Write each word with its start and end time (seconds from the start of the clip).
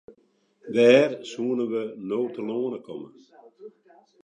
Wêr 0.73 1.11
soenen 1.31 1.69
we 1.73 1.83
no 2.07 2.19
telâne 2.33 2.79
komme? 2.85 3.09